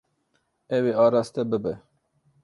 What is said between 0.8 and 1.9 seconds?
ê araste bibe.